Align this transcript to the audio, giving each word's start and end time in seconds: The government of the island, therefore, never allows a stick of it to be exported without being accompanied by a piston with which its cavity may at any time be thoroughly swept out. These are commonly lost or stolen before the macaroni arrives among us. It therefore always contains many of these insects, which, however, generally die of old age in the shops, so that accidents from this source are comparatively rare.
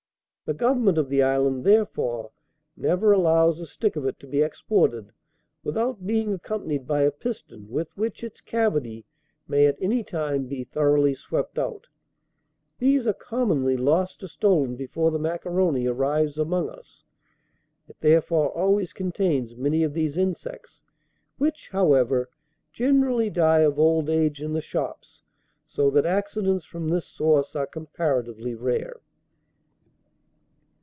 The 0.47 0.57
government 0.57 0.97
of 0.97 1.07
the 1.07 1.23
island, 1.23 1.63
therefore, 1.63 2.29
never 2.75 3.13
allows 3.13 3.61
a 3.61 3.65
stick 3.65 3.95
of 3.95 4.03
it 4.05 4.19
to 4.19 4.27
be 4.27 4.41
exported 4.41 5.13
without 5.63 6.05
being 6.05 6.33
accompanied 6.33 6.85
by 6.85 7.03
a 7.03 7.11
piston 7.11 7.69
with 7.69 7.95
which 7.95 8.21
its 8.21 8.41
cavity 8.41 9.05
may 9.47 9.65
at 9.65 9.77
any 9.79 10.03
time 10.03 10.47
be 10.47 10.65
thoroughly 10.65 11.13
swept 11.15 11.57
out. 11.57 11.87
These 12.79 13.07
are 13.07 13.13
commonly 13.13 13.77
lost 13.77 14.23
or 14.23 14.27
stolen 14.27 14.75
before 14.75 15.09
the 15.09 15.17
macaroni 15.19 15.87
arrives 15.87 16.37
among 16.37 16.69
us. 16.69 17.05
It 17.87 18.01
therefore 18.01 18.49
always 18.51 18.91
contains 18.91 19.55
many 19.55 19.83
of 19.83 19.93
these 19.93 20.17
insects, 20.17 20.81
which, 21.37 21.69
however, 21.69 22.29
generally 22.73 23.29
die 23.29 23.59
of 23.61 23.79
old 23.79 24.09
age 24.09 24.41
in 24.41 24.51
the 24.51 24.59
shops, 24.61 25.21
so 25.65 25.89
that 25.91 26.05
accidents 26.05 26.65
from 26.65 26.89
this 26.89 27.05
source 27.07 27.55
are 27.55 27.67
comparatively 27.67 28.53
rare. 28.53 28.99